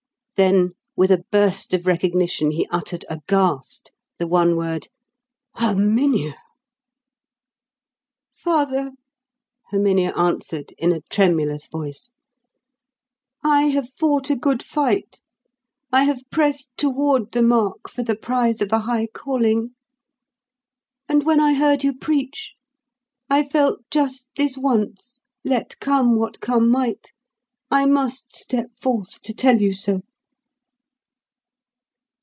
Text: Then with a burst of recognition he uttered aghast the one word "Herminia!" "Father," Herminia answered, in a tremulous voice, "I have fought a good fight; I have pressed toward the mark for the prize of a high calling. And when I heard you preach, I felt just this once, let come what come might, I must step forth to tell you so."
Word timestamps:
Then 0.37 0.71
with 0.95 1.11
a 1.11 1.23
burst 1.31 1.71
of 1.71 1.85
recognition 1.85 2.49
he 2.49 2.67
uttered 2.71 3.05
aghast 3.11 3.91
the 4.17 4.25
one 4.25 4.55
word 4.57 4.87
"Herminia!" 5.57 6.33
"Father," 8.39 8.93
Herminia 9.71 10.17
answered, 10.17 10.73
in 10.79 10.91
a 10.93 11.01
tremulous 11.11 11.67
voice, 11.67 12.09
"I 13.43 13.65
have 13.65 13.91
fought 13.93 14.31
a 14.31 14.35
good 14.35 14.63
fight; 14.63 15.21
I 15.91 16.05
have 16.05 16.23
pressed 16.31 16.71
toward 16.75 17.33
the 17.33 17.43
mark 17.43 17.87
for 17.87 18.01
the 18.01 18.15
prize 18.15 18.63
of 18.63 18.73
a 18.73 18.79
high 18.79 19.05
calling. 19.13 19.75
And 21.07 21.23
when 21.23 21.39
I 21.39 21.53
heard 21.53 21.83
you 21.83 21.93
preach, 21.95 22.55
I 23.29 23.43
felt 23.47 23.81
just 23.91 24.27
this 24.35 24.57
once, 24.57 25.21
let 25.45 25.79
come 25.79 26.15
what 26.17 26.41
come 26.41 26.67
might, 26.67 27.11
I 27.69 27.85
must 27.85 28.35
step 28.35 28.71
forth 28.75 29.21
to 29.21 29.35
tell 29.35 29.61
you 29.61 29.71
so." 29.71 30.01